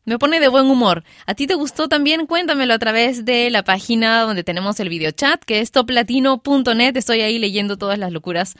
me 0.05 0.19
pone 0.19 0.39
de 0.39 0.47
buen 0.47 0.67
humor. 0.67 1.03
¿A 1.25 1.33
ti 1.33 1.47
te 1.47 1.55
gustó 1.55 1.89
también? 1.89 2.27
Cuéntamelo 2.27 2.73
a 2.73 2.79
través 2.79 3.25
de 3.25 3.49
la 3.49 3.63
página 3.63 4.21
donde 4.21 4.43
tenemos 4.43 4.79
el 4.79 4.89
videochat, 4.89 5.43
que 5.43 5.59
es 5.59 5.71
toplatino.net. 5.71 6.95
Estoy 6.95 7.21
ahí 7.21 7.39
leyendo 7.39 7.77
todas 7.77 7.99
las 7.99 8.11
locuras 8.11 8.55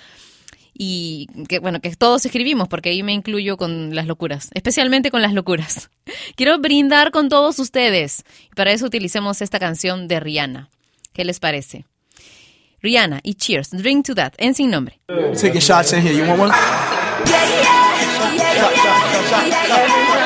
y 0.77 1.27
que 1.47 1.59
bueno, 1.59 1.79
que 1.79 1.95
todos 1.95 2.25
escribimos, 2.25 2.67
porque 2.67 2.89
ahí 2.89 3.01
me 3.01 3.13
incluyo 3.13 3.55
con 3.55 3.95
las 3.95 4.07
locuras, 4.07 4.49
especialmente 4.53 5.09
con 5.09 5.21
las 5.21 5.33
locuras. 5.33 5.89
Quiero 6.35 6.59
brindar 6.59 7.11
con 7.11 7.29
todos 7.29 7.59
ustedes. 7.59 8.25
Y 8.51 8.55
para 8.55 8.71
eso 8.71 8.85
utilicemos 8.85 9.41
esta 9.41 9.59
canción 9.59 10.07
de 10.07 10.19
Rihanna. 10.19 10.69
¿Qué 11.13 11.23
les 11.23 11.39
parece? 11.39 11.85
Rihanna 12.81 13.21
y 13.23 13.35
Cheers, 13.35 13.71
Drink 13.71 14.05
to 14.05 14.15
That, 14.15 14.33
en 14.37 14.53
sin 14.53 14.69
nombre. 14.69 14.99
Taking 15.39 15.61
shots 15.61 15.93
in 15.93 16.01
here. 16.01 16.13
You 16.13 16.25
want 16.25 16.39
one? 16.39 16.51
Cheers 19.95 20.24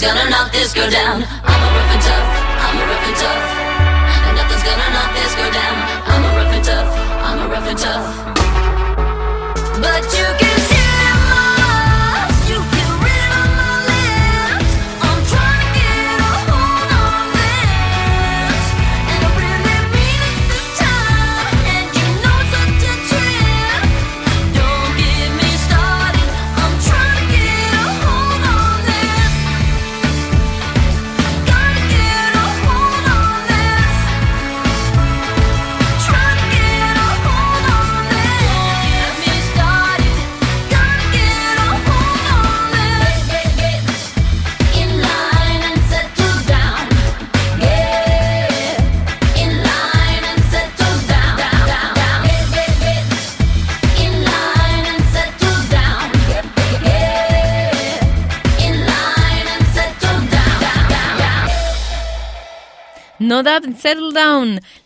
gonna 0.00 0.30
knock 0.30 0.52
this 0.52 0.72
girl 0.74 0.90
down. 0.90 1.47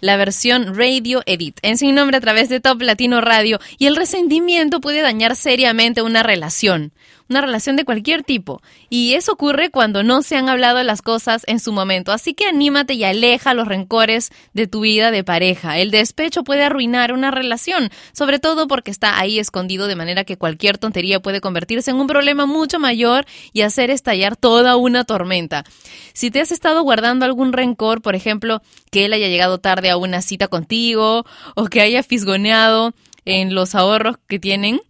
La 0.02 0.16
versión 0.16 0.76
Radio 0.76 1.22
Edit, 1.26 1.58
en 1.62 1.78
sin 1.78 1.94
nombre 1.94 2.16
a 2.16 2.20
través 2.20 2.48
de 2.48 2.58
Top 2.58 2.82
Latino 2.82 3.20
Radio. 3.20 3.60
Y 3.78 3.86
el 3.86 3.94
resentimiento 3.94 4.80
puede 4.80 5.00
dañar 5.00 5.36
seriamente 5.36 6.02
una 6.02 6.24
relación, 6.24 6.92
una 7.32 7.40
relación 7.40 7.76
de 7.76 7.84
cualquier 7.84 8.22
tipo. 8.22 8.62
Y 8.88 9.14
eso 9.14 9.32
ocurre 9.32 9.70
cuando 9.70 10.02
no 10.02 10.22
se 10.22 10.36
han 10.36 10.48
hablado 10.48 10.82
las 10.82 11.02
cosas 11.02 11.42
en 11.46 11.58
su 11.58 11.72
momento. 11.72 12.12
Así 12.12 12.34
que 12.34 12.46
anímate 12.46 12.94
y 12.94 13.04
aleja 13.04 13.54
los 13.54 13.66
rencores 13.66 14.30
de 14.52 14.66
tu 14.66 14.80
vida 14.80 15.10
de 15.10 15.24
pareja. 15.24 15.78
El 15.78 15.90
despecho 15.90 16.44
puede 16.44 16.62
arruinar 16.62 17.12
una 17.12 17.30
relación, 17.30 17.90
sobre 18.12 18.38
todo 18.38 18.68
porque 18.68 18.90
está 18.90 19.18
ahí 19.18 19.38
escondido 19.38 19.86
de 19.86 19.96
manera 19.96 20.24
que 20.24 20.36
cualquier 20.36 20.78
tontería 20.78 21.20
puede 21.20 21.40
convertirse 21.40 21.90
en 21.90 21.96
un 21.96 22.06
problema 22.06 22.46
mucho 22.46 22.78
mayor 22.78 23.26
y 23.52 23.62
hacer 23.62 23.90
estallar 23.90 24.36
toda 24.36 24.76
una 24.76 25.04
tormenta. 25.04 25.64
Si 26.12 26.30
te 26.30 26.40
has 26.40 26.52
estado 26.52 26.82
guardando 26.82 27.24
algún 27.24 27.52
rencor, 27.52 28.02
por 28.02 28.14
ejemplo, 28.14 28.62
que 28.90 29.06
él 29.06 29.12
haya 29.12 29.28
llegado 29.28 29.58
tarde 29.58 29.90
a 29.90 29.96
una 29.96 30.22
cita 30.22 30.48
contigo 30.48 31.24
o 31.54 31.64
que 31.66 31.80
haya 31.80 32.02
fisgoneado 32.02 32.92
en 33.24 33.54
los 33.54 33.74
ahorros 33.74 34.16
que 34.28 34.38
tienen, 34.38 34.80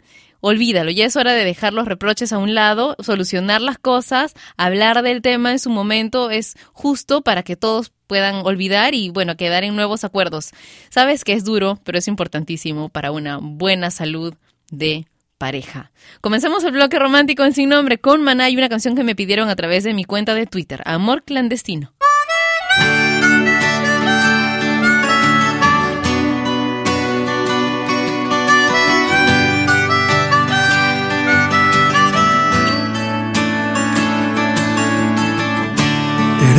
olvídalo. 0.42 0.90
Ya 0.90 1.06
es 1.06 1.16
hora 1.16 1.32
de 1.32 1.44
dejar 1.44 1.72
los 1.72 1.86
reproches 1.86 2.32
a 2.32 2.38
un 2.38 2.54
lado, 2.54 2.96
solucionar 2.98 3.62
las 3.62 3.78
cosas, 3.78 4.34
hablar 4.58 5.02
del 5.02 5.22
tema 5.22 5.52
en 5.52 5.58
su 5.58 5.70
momento 5.70 6.30
es 6.30 6.56
justo 6.72 7.22
para 7.22 7.42
que 7.42 7.56
todos 7.56 7.92
puedan 8.06 8.44
olvidar 8.44 8.94
y 8.94 9.08
bueno, 9.08 9.36
quedar 9.36 9.64
en 9.64 9.74
nuevos 9.74 10.04
acuerdos. 10.04 10.50
Sabes 10.90 11.24
que 11.24 11.32
es 11.32 11.44
duro, 11.44 11.78
pero 11.84 11.96
es 11.96 12.08
importantísimo 12.08 12.90
para 12.90 13.12
una 13.12 13.38
buena 13.40 13.90
salud 13.90 14.34
de 14.70 15.06
pareja. 15.38 15.92
Comencemos 16.20 16.64
el 16.64 16.72
bloque 16.72 16.98
romántico 16.98 17.44
en 17.44 17.54
sin 17.54 17.70
nombre 17.70 17.98
con 17.98 18.22
Maná 18.22 18.50
y 18.50 18.56
una 18.56 18.68
canción 18.68 18.96
que 18.96 19.04
me 19.04 19.14
pidieron 19.14 19.48
a 19.48 19.56
través 19.56 19.84
de 19.84 19.94
mi 19.94 20.04
cuenta 20.04 20.34
de 20.34 20.46
Twitter, 20.46 20.82
Amor 20.84 21.22
Clandestino. 21.22 21.92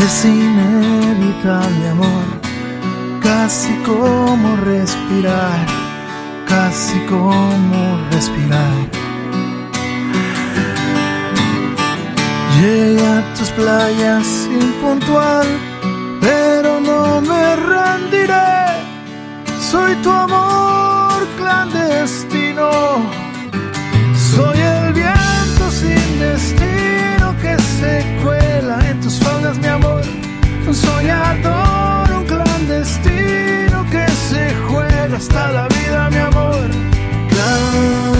Eres 0.04 0.26
inevitable, 0.26 1.90
amor, 1.92 2.26
casi 3.22 3.74
como 3.86 4.58
respirar, 4.58 5.66
casi 6.46 7.00
como 7.06 8.02
respirar. 8.12 8.76
Llegué 12.60 13.08
a 13.08 13.34
tus 13.36 13.50
playas 13.52 14.28
impuntual, 14.52 15.48
pero 16.20 16.82
no 16.82 17.22
me 17.22 17.56
rendiré. 17.56 18.84
Soy 19.72 19.96
tu 20.04 20.12
amor 20.12 21.26
clandestino. 21.38 22.70
Soy 24.36 24.60
el 24.60 24.92
viento 24.92 25.72
sin 25.72 26.20
destino 26.20 27.34
que 27.42 27.58
se 27.80 28.20
cuela 28.22 28.43
mi 29.62 29.68
amor. 29.68 30.02
Un 30.68 30.76
soñador, 30.76 32.12
un 32.12 32.26
clandestino 32.26 33.86
que 33.92 34.06
se 34.30 34.54
juega 34.68 35.18
hasta 35.18 35.52
la 35.52 35.68
vida, 35.68 36.10
mi 36.10 36.18
amor. 36.18 38.13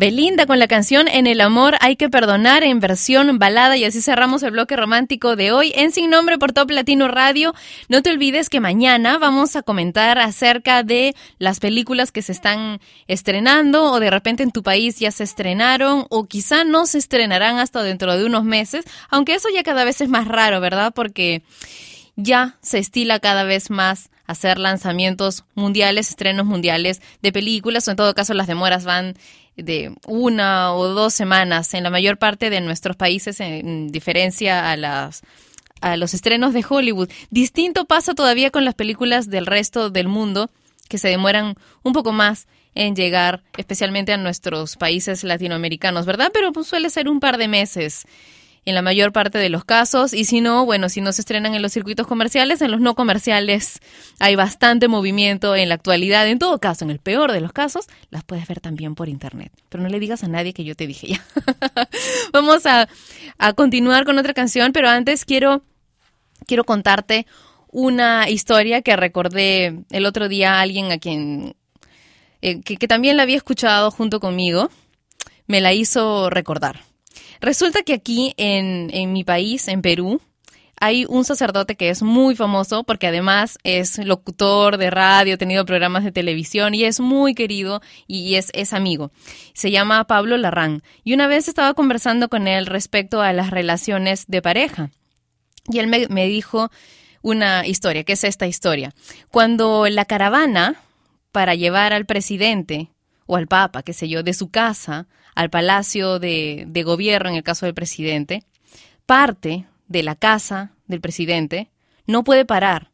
Belinda 0.00 0.46
con 0.46 0.58
la 0.58 0.66
canción 0.66 1.08
En 1.08 1.26
el 1.26 1.42
amor 1.42 1.76
hay 1.80 1.96
que 1.96 2.08
perdonar 2.08 2.64
en 2.64 2.80
versión 2.80 3.38
balada 3.38 3.76
y 3.76 3.84
así 3.84 4.00
cerramos 4.00 4.42
el 4.42 4.52
bloque 4.52 4.74
romántico 4.74 5.36
de 5.36 5.52
hoy 5.52 5.74
en 5.76 5.92
Sin 5.92 6.08
Nombre 6.08 6.38
por 6.38 6.54
Top 6.54 6.70
Latino 6.70 7.06
Radio. 7.06 7.54
No 7.90 8.00
te 8.00 8.08
olvides 8.08 8.48
que 8.48 8.60
mañana 8.60 9.18
vamos 9.18 9.56
a 9.56 9.62
comentar 9.62 10.18
acerca 10.18 10.84
de 10.84 11.14
las 11.38 11.60
películas 11.60 12.12
que 12.12 12.22
se 12.22 12.32
están 12.32 12.80
estrenando 13.08 13.92
o 13.92 14.00
de 14.00 14.08
repente 14.08 14.42
en 14.42 14.52
tu 14.52 14.62
país 14.62 14.98
ya 14.98 15.10
se 15.10 15.24
estrenaron 15.24 16.06
o 16.08 16.24
quizá 16.24 16.64
no 16.64 16.86
se 16.86 16.96
estrenarán 16.96 17.58
hasta 17.58 17.82
dentro 17.82 18.16
de 18.16 18.24
unos 18.24 18.42
meses, 18.42 18.86
aunque 19.10 19.34
eso 19.34 19.50
ya 19.54 19.62
cada 19.62 19.84
vez 19.84 20.00
es 20.00 20.08
más 20.08 20.26
raro, 20.26 20.62
¿verdad? 20.62 20.94
Porque 20.94 21.42
ya 22.16 22.56
se 22.62 22.78
estila 22.78 23.20
cada 23.20 23.44
vez 23.44 23.68
más 23.68 24.08
hacer 24.26 24.58
lanzamientos 24.58 25.44
mundiales, 25.54 26.08
estrenos 26.08 26.46
mundiales 26.46 27.02
de 27.20 27.32
películas, 27.32 27.86
o 27.86 27.90
en 27.90 27.96
todo 27.96 28.14
caso 28.14 28.32
las 28.32 28.46
demoras 28.46 28.84
van 28.84 29.14
de 29.62 29.94
una 30.06 30.74
o 30.74 30.88
dos 30.88 31.14
semanas 31.14 31.74
en 31.74 31.84
la 31.84 31.90
mayor 31.90 32.18
parte 32.18 32.50
de 32.50 32.60
nuestros 32.60 32.96
países 32.96 33.40
en 33.40 33.88
diferencia 33.88 34.70
a 34.70 34.76
las 34.76 35.22
a 35.80 35.96
los 35.96 36.12
estrenos 36.12 36.52
de 36.52 36.64
Hollywood. 36.68 37.08
Distinto 37.30 37.86
pasa 37.86 38.14
todavía 38.14 38.50
con 38.50 38.64
las 38.64 38.74
películas 38.74 39.30
del 39.30 39.46
resto 39.46 39.90
del 39.90 40.08
mundo 40.08 40.50
que 40.88 40.98
se 40.98 41.08
demoran 41.08 41.54
un 41.82 41.92
poco 41.92 42.12
más 42.12 42.48
en 42.74 42.94
llegar 42.94 43.42
especialmente 43.56 44.12
a 44.12 44.16
nuestros 44.16 44.76
países 44.76 45.24
latinoamericanos, 45.24 46.06
¿verdad? 46.06 46.30
Pero 46.32 46.52
pues, 46.52 46.66
suele 46.66 46.90
ser 46.90 47.08
un 47.08 47.20
par 47.20 47.38
de 47.38 47.48
meses 47.48 48.06
en 48.70 48.74
la 48.74 48.82
mayor 48.82 49.12
parte 49.12 49.36
de 49.36 49.50
los 49.50 49.64
casos 49.64 50.14
y 50.14 50.24
si 50.24 50.40
no, 50.40 50.64
bueno, 50.64 50.88
si 50.88 51.02
no 51.02 51.12
se 51.12 51.20
estrenan 51.20 51.54
en 51.54 51.60
los 51.60 51.72
circuitos 51.72 52.06
comerciales, 52.06 52.62
en 52.62 52.70
los 52.70 52.80
no 52.80 52.94
comerciales 52.94 53.80
hay 54.18 54.36
bastante 54.36 54.88
movimiento 54.88 55.54
en 55.54 55.68
la 55.68 55.74
actualidad. 55.74 56.26
En 56.26 56.38
todo 56.38 56.58
caso, 56.58 56.84
en 56.84 56.90
el 56.90 56.98
peor 56.98 57.32
de 57.32 57.42
los 57.42 57.52
casos, 57.52 57.86
las 58.08 58.24
puedes 58.24 58.48
ver 58.48 58.60
también 58.60 58.94
por 58.94 59.08
internet. 59.08 59.52
Pero 59.68 59.82
no 59.82 59.90
le 59.90 60.00
digas 60.00 60.24
a 60.24 60.28
nadie 60.28 60.54
que 60.54 60.64
yo 60.64 60.74
te 60.74 60.86
dije 60.86 61.08
ya. 61.08 61.24
Vamos 62.32 62.64
a, 62.64 62.88
a 63.36 63.52
continuar 63.52 64.04
con 64.04 64.18
otra 64.18 64.32
canción, 64.32 64.72
pero 64.72 64.88
antes 64.88 65.26
quiero, 65.26 65.62
quiero 66.46 66.64
contarte 66.64 67.26
una 67.72 68.30
historia 68.30 68.82
que 68.82 68.96
recordé 68.96 69.84
el 69.90 70.06
otro 70.06 70.28
día 70.28 70.54
a 70.54 70.60
alguien 70.62 70.90
a 70.90 70.98
quien 70.98 71.54
eh, 72.42 72.62
que, 72.62 72.88
también 72.88 73.16
la 73.16 73.24
había 73.24 73.36
escuchado 73.36 73.90
junto 73.90 74.18
conmigo, 74.18 74.70
me 75.46 75.60
la 75.60 75.74
hizo 75.74 76.30
recordar. 76.30 76.80
Resulta 77.40 77.82
que 77.82 77.94
aquí 77.94 78.34
en, 78.36 78.90
en 78.92 79.12
mi 79.12 79.24
país, 79.24 79.68
en 79.68 79.82
Perú, 79.82 80.20
hay 80.80 81.04
un 81.08 81.24
sacerdote 81.26 81.76
que 81.76 81.90
es 81.90 82.02
muy 82.02 82.34
famoso 82.34 82.84
porque 82.84 83.06
además 83.06 83.58
es 83.64 83.98
locutor 83.98 84.78
de 84.78 84.90
radio, 84.90 85.34
ha 85.34 85.38
tenido 85.38 85.66
programas 85.66 86.04
de 86.04 86.10
televisión 86.10 86.74
y 86.74 86.84
es 86.84 87.00
muy 87.00 87.34
querido 87.34 87.82
y 88.06 88.36
es, 88.36 88.50
es 88.54 88.72
amigo. 88.72 89.12
Se 89.52 89.70
llama 89.70 90.06
Pablo 90.06 90.38
Larrán. 90.38 90.82
Y 91.04 91.12
una 91.12 91.26
vez 91.26 91.48
estaba 91.48 91.74
conversando 91.74 92.30
con 92.30 92.48
él 92.48 92.64
respecto 92.64 93.20
a 93.20 93.34
las 93.34 93.50
relaciones 93.50 94.24
de 94.26 94.40
pareja. 94.40 94.90
Y 95.70 95.78
él 95.80 95.86
me, 95.86 96.08
me 96.08 96.26
dijo 96.26 96.70
una 97.20 97.66
historia, 97.66 98.04
que 98.04 98.14
es 98.14 98.24
esta 98.24 98.46
historia. 98.46 98.94
Cuando 99.30 99.86
la 99.86 100.06
caravana 100.06 100.80
para 101.30 101.54
llevar 101.54 101.92
al 101.92 102.06
presidente 102.06 102.88
o 103.30 103.36
al 103.36 103.46
papa, 103.46 103.84
qué 103.84 103.92
sé 103.92 104.08
yo, 104.08 104.24
de 104.24 104.34
su 104.34 104.50
casa 104.50 105.06
al 105.36 105.50
palacio 105.50 106.18
de, 106.18 106.64
de 106.66 106.82
gobierno, 106.82 107.30
en 107.30 107.36
el 107.36 107.44
caso 107.44 107.64
del 107.64 107.74
presidente, 107.74 108.42
parte 109.06 109.66
de 109.86 110.02
la 110.02 110.16
casa 110.16 110.72
del 110.88 111.00
presidente 111.00 111.70
no 112.06 112.24
puede 112.24 112.44
parar. 112.44 112.90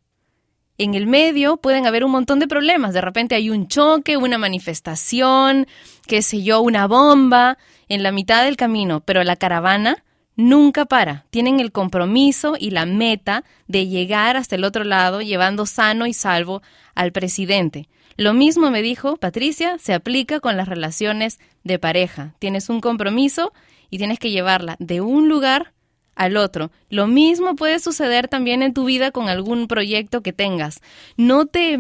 En 0.77 0.95
el 0.95 1.07
medio 1.07 1.57
pueden 1.57 1.87
haber 1.87 2.05
un 2.05 2.11
montón 2.11 2.39
de 2.39 2.49
problemas. 2.49 2.93
De 2.93 3.01
repente 3.01 3.35
hay 3.35 3.49
un 3.49 3.67
choque, 3.67 4.19
una 4.19 4.37
manifestación, 4.37 5.67
qué 6.07 6.21
sé 6.21 6.43
yo, 6.43 6.61
una 6.61 6.87
bomba 6.87 7.57
en 7.89 8.03
la 8.03 8.13
mitad 8.13 8.45
del 8.45 8.59
camino, 8.59 9.01
pero 9.01 9.25
la 9.25 9.37
caravana 9.37 10.05
nunca 10.35 10.85
para. 10.85 11.25
Tienen 11.31 11.61
el 11.61 11.73
compromiso 11.73 12.57
y 12.59 12.73
la 12.73 12.85
meta 12.85 13.43
de 13.69 13.87
llegar 13.87 14.37
hasta 14.37 14.57
el 14.57 14.65
otro 14.65 14.85
lado 14.85 15.23
llevando 15.23 15.65
sano 15.65 16.07
y 16.07 16.13
salvo 16.13 16.61
al 16.95 17.13
presidente. 17.13 17.89
Lo 18.17 18.33
mismo 18.35 18.71
me 18.71 18.83
dijo 18.83 19.17
Patricia, 19.17 19.77
se 19.79 19.93
aplica 19.95 20.41
con 20.41 20.57
las 20.57 20.69
relaciones 20.69 21.39
de 21.65 21.79
pareja. 21.79 22.35
Tienes 22.39 22.69
un 22.69 22.81
compromiso 22.81 23.53
y 23.91 23.99
tienes 23.99 24.19
que 24.19 24.31
llevarla 24.31 24.77
de 24.79 25.01
un 25.01 25.29
lugar 25.29 25.73
al 26.15 26.39
otro. 26.39 26.71
Lo 26.89 27.07
mismo 27.07 27.57
puede 27.57 27.79
suceder 27.79 28.27
también 28.27 28.63
en 28.63 28.73
tu 28.73 28.87
vida 28.87 29.11
con 29.11 29.29
algún 29.29 29.69
proyecto 29.69 30.23
que 30.23 30.33
tengas. 30.33 30.81
No 31.19 31.45
te, 31.47 31.79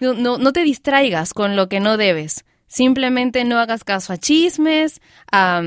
no, 0.00 0.38
no- 0.38 0.52
te 0.52 0.64
distraigas 0.64 1.32
con 1.32 1.54
lo 1.54 1.68
que 1.68 1.78
no 1.78 1.96
debes. 1.96 2.44
Simplemente 2.66 3.44
no 3.44 3.58
hagas 3.60 3.84
caso 3.84 4.12
a 4.12 4.16
chismes, 4.18 5.00
a, 5.30 5.62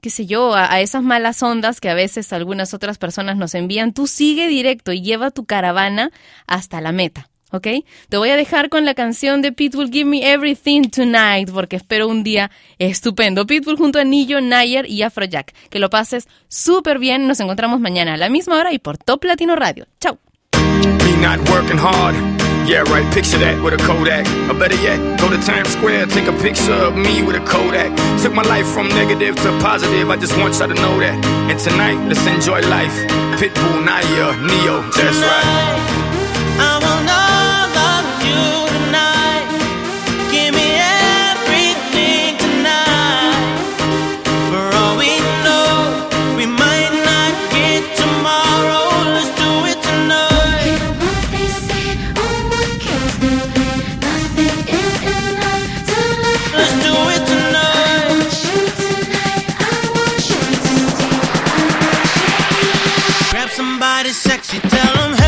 qué 0.00 0.10
sé 0.10 0.26
yo, 0.26 0.52
a, 0.56 0.70
a 0.72 0.80
esas 0.80 1.04
malas 1.04 1.40
ondas 1.44 1.80
que 1.80 1.88
a 1.88 1.94
veces 1.94 2.32
algunas 2.32 2.74
otras 2.74 2.98
personas 2.98 3.36
nos 3.36 3.54
envían. 3.54 3.94
Tú 3.94 4.08
sigue 4.08 4.48
directo 4.48 4.90
y 4.92 5.00
lleva 5.00 5.30
tu 5.30 5.44
caravana 5.46 6.10
hasta 6.48 6.80
la 6.80 6.90
meta. 6.90 7.29
¿Ok? 7.52 7.66
Te 8.08 8.16
voy 8.16 8.30
a 8.30 8.36
dejar 8.36 8.68
con 8.68 8.84
la 8.84 8.94
canción 8.94 9.42
de 9.42 9.52
Pitbull, 9.52 9.90
Give 9.90 10.08
Me 10.08 10.32
Everything 10.32 10.82
Tonight, 10.90 11.50
porque 11.52 11.76
espero 11.76 12.08
un 12.08 12.22
día 12.22 12.50
estupendo. 12.78 13.46
Pitbull 13.46 13.76
junto 13.76 13.98
a 13.98 14.04
Nillo, 14.04 14.40
Nayer 14.40 14.88
y 14.88 15.02
Afrojack. 15.02 15.52
Que 15.68 15.78
lo 15.78 15.90
pases 15.90 16.28
súper 16.48 16.98
bien. 16.98 17.26
Nos 17.26 17.40
encontramos 17.40 17.80
mañana 17.80 18.14
a 18.14 18.16
la 18.16 18.28
misma 18.28 18.58
hora 18.58 18.72
y 18.72 18.78
por 18.78 18.98
Top 18.98 19.24
Latino 19.24 19.56
Radio. 19.56 19.86
Chao. 20.00 20.18
And 31.50 31.58
tonight, 31.58 31.98
let's 32.08 32.24
enjoy 32.26 32.60
life. 32.60 32.94
Pitbull, 33.38 33.84
Naya, 33.84 34.36
Neo, 34.46 34.82
that's 34.92 35.18
right. 35.18 35.99
Somebody 64.10 64.12
sexy, 64.12 64.60
tell 64.68 64.94
them, 64.94 65.16
hey. 65.16 65.26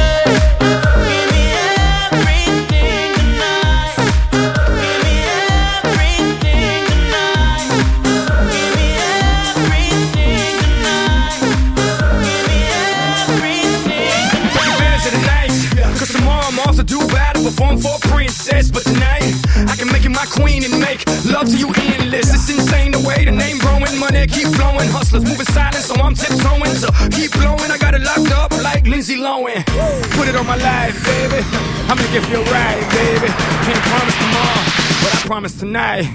Of 15.04 15.10
the 15.10 15.18
night. 15.26 15.50
Cause 15.98 16.12
tomorrow 16.12 16.44
I'm 16.46 16.58
off 16.60 16.76
to 16.76 16.84
do 16.84 16.98
battle, 17.08 17.42
perform 17.42 17.78
for 17.78 17.96
a 17.96 18.08
princess. 18.08 18.70
But 18.70 18.84
tonight, 18.84 19.34
I 19.68 19.74
can 19.76 19.90
make 19.90 20.04
you 20.04 20.10
my 20.10 20.26
queen 20.26 20.64
and 20.64 20.78
make 20.78 21.04
love 21.24 21.48
to 21.48 21.56
you 21.56 21.72
endless. 21.74 22.32
It's 22.32 22.48
insane 22.48 22.92
the 22.92 23.00
way 23.00 23.24
the 23.24 23.32
name 23.32 23.58
growing, 23.58 23.98
money 23.98 24.26
keep 24.28 24.46
flowing. 24.48 24.88
Hustlers 24.88 25.24
moving 25.24 25.46
silent, 25.46 25.84
so 25.84 25.94
I'm 25.96 26.14
tiptoeing. 26.14 26.76
So 26.76 26.88
keep 27.10 27.32
blowing, 27.32 27.70
I 27.70 27.78
got 27.78 27.94
it 27.94 28.02
locked 28.02 28.30
up 28.30 28.51
Lindsay 28.92 29.16
Lohan. 29.16 29.64
Put 30.12 30.28
it 30.28 30.36
on 30.36 30.46
my 30.46 30.56
life, 30.56 31.02
baby. 31.02 31.40
I 31.88 31.94
make 31.96 32.12
it 32.12 32.20
feel 32.28 32.44
right, 32.52 32.84
baby. 32.92 33.32
Can't 33.64 33.84
promise 33.88 34.16
tomorrow, 34.20 34.62
but 35.00 35.14
I 35.16 35.18
promise 35.24 35.58
tonight. 35.58 36.12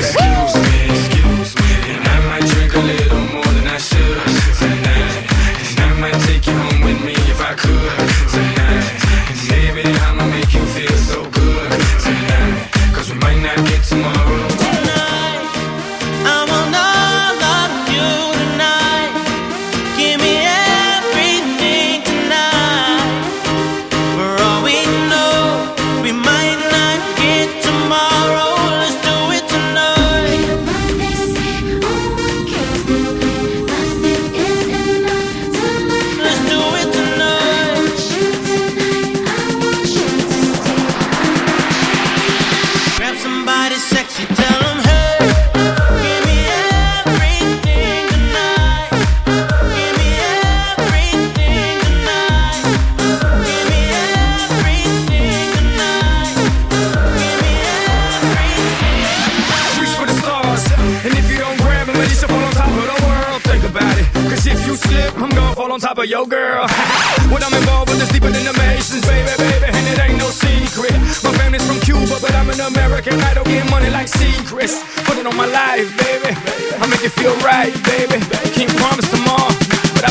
Excuse 0.00 0.54
me, 0.64 0.96
excuse 0.96 1.52
me, 1.60 1.92
and 1.92 2.08
I 2.08 2.18
might 2.30 2.46
drink 2.48 2.72
a 2.72 2.78
little 2.78 3.24
more 3.36 3.52
than 3.52 3.66
I 3.66 3.76
should 3.76 4.16
tonight. 4.56 5.28
And 5.68 5.80
I 5.80 6.00
might 6.00 6.18
take 6.24 6.46
you 6.46 6.54
home 6.54 6.80
with 6.80 7.04
me 7.04 7.12
if 7.12 7.38
I 7.38 7.52
could 7.52 8.09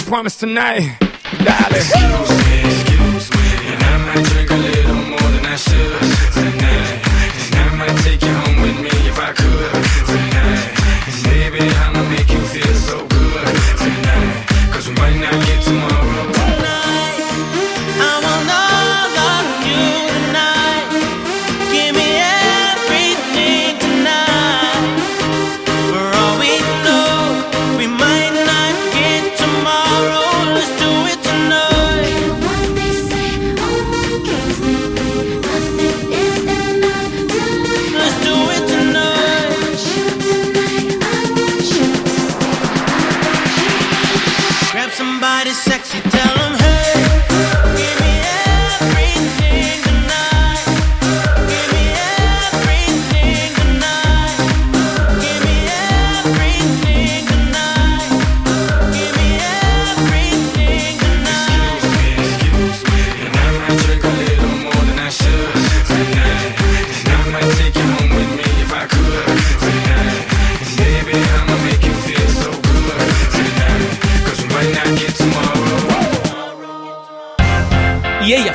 promise 0.10 0.38
tonight. 0.38 0.97
Darling. 1.45 1.76
Excuse 1.76 2.30
me, 2.41 2.62
excuse 2.66 3.30
me. 3.30 3.45
And 3.72 3.84
I 3.84 3.97
might 4.07 4.26
drink 4.26 4.49
a 4.49 4.55
little 4.55 4.95
more 4.95 5.20
than 5.20 5.45
I 5.45 5.55
should 5.55 6.34
tonight. 6.34 7.09